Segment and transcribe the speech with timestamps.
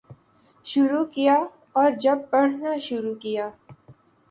[0.65, 1.35] شروع کیا
[1.73, 3.49] اور جب پڑھنا شروع کیا